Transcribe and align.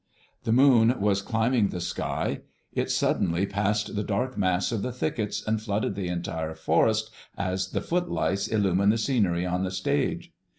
"The 0.45 0.51
moon 0.51 0.99
was 0.99 1.21
climbing 1.21 1.67
the 1.67 1.79
sky. 1.79 2.41
It 2.73 2.89
suddenly 2.89 3.45
passed 3.45 3.95
the 3.95 4.03
dark 4.03 4.35
mass 4.35 4.71
of 4.71 4.81
the 4.81 4.91
thickets 4.91 5.45
and 5.47 5.61
flooded 5.61 5.93
the 5.93 6.07
entire 6.07 6.55
forest 6.55 7.11
as 7.37 7.69
the 7.69 7.81
footlights 7.81 8.47
illumine 8.47 8.89
the 8.89 8.97
scenery 8.97 9.45
on 9.45 9.63
the 9.63 9.69
stage. 9.69 10.31